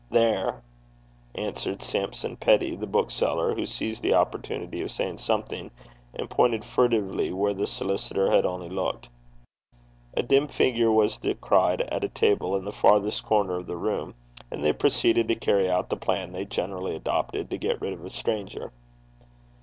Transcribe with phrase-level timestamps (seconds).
[0.09, 0.63] 'There,'
[1.35, 5.69] answered Sampson Peddie, the bookseller, who seized the opportunity of saying something,
[6.15, 9.09] and pointed furtively where the solicitor had only looked.
[10.17, 14.15] A dim figure was descried at a table in the farthest corner of the room,
[14.49, 18.03] and they proceeded to carry out the plan they generally adopted to get rid of
[18.03, 18.71] a stranger.